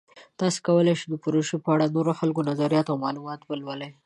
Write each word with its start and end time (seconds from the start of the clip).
تاسو 0.39 0.57
کولی 0.67 0.93
شئ 0.99 1.07
د 1.09 1.13
پروژې 1.23 1.57
په 1.63 1.69
اړه 1.73 1.85
د 1.87 1.91
نورو 1.97 2.11
خلکو 2.19 2.47
نظریات 2.49 2.87
او 2.89 2.97
معلومات 3.05 3.39
ولولئ. 3.43 3.91